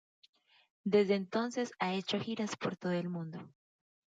Desde 0.83 1.13
entonces 1.13 1.73
ha 1.77 1.93
hecho 1.93 2.19
giras 2.19 2.55
por 2.55 2.75
todo 2.75 2.93
el 2.93 3.07
mundo. 3.07 3.39